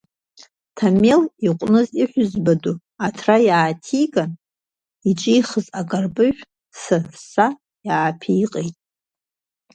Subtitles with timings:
[0.75, 4.31] Ҭамел иҟәныз иаҳәызба ду аҭра иааҭиган,
[5.09, 6.41] иҿихыз акарпыжә
[6.81, 7.47] са-са
[7.87, 8.75] иааԥиҟҟеит.